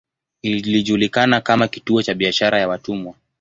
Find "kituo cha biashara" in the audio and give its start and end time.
1.67-2.59